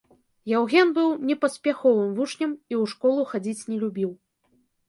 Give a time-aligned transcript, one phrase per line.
[0.51, 4.11] Яўген быў непаспяховым вучнем і ў школу хадзіць не любіў.